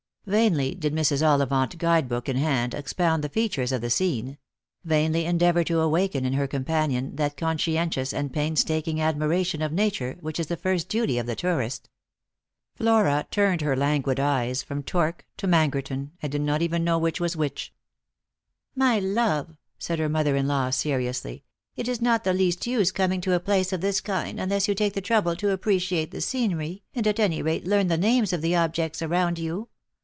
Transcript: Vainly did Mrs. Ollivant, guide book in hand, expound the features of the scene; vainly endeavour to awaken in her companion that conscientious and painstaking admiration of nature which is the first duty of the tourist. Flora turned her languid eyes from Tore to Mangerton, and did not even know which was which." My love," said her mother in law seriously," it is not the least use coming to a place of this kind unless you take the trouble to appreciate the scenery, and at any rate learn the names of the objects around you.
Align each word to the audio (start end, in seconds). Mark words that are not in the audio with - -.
Vainly 0.27 0.75
did 0.75 0.93
Mrs. 0.93 1.25
Ollivant, 1.25 1.75
guide 1.79 2.07
book 2.07 2.29
in 2.29 2.35
hand, 2.35 2.75
expound 2.75 3.23
the 3.23 3.27
features 3.27 3.71
of 3.71 3.81
the 3.81 3.89
scene; 3.89 4.37
vainly 4.85 5.25
endeavour 5.25 5.63
to 5.63 5.79
awaken 5.79 6.25
in 6.25 6.33
her 6.33 6.47
companion 6.47 7.15
that 7.15 7.35
conscientious 7.35 8.13
and 8.13 8.31
painstaking 8.31 9.01
admiration 9.01 9.63
of 9.63 9.73
nature 9.73 10.17
which 10.21 10.39
is 10.39 10.45
the 10.45 10.55
first 10.55 10.87
duty 10.87 11.17
of 11.17 11.25
the 11.25 11.35
tourist. 11.35 11.89
Flora 12.75 13.25
turned 13.31 13.61
her 13.61 13.75
languid 13.75 14.19
eyes 14.19 14.61
from 14.61 14.83
Tore 14.83 15.17
to 15.37 15.47
Mangerton, 15.47 16.11
and 16.21 16.31
did 16.31 16.41
not 16.41 16.61
even 16.61 16.83
know 16.83 16.99
which 16.99 17.19
was 17.19 17.35
which." 17.35 17.73
My 18.83 18.99
love," 18.99 19.57
said 19.79 19.97
her 19.97 20.07
mother 20.07 20.35
in 20.35 20.47
law 20.47 20.69
seriously," 20.69 21.43
it 21.75 21.87
is 21.87 21.99
not 21.99 22.23
the 22.25 22.33
least 22.33 22.67
use 22.67 22.91
coming 22.91 23.21
to 23.21 23.33
a 23.33 23.39
place 23.39 23.73
of 23.73 23.81
this 23.81 23.99
kind 23.99 24.39
unless 24.39 24.67
you 24.67 24.75
take 24.75 24.93
the 24.93 25.01
trouble 25.01 25.35
to 25.37 25.49
appreciate 25.49 26.11
the 26.11 26.21
scenery, 26.21 26.83
and 26.93 27.07
at 27.07 27.19
any 27.19 27.41
rate 27.41 27.65
learn 27.65 27.87
the 27.87 27.97
names 27.97 28.31
of 28.31 28.43
the 28.43 28.55
objects 28.55 29.01
around 29.01 29.39
you. 29.39 29.67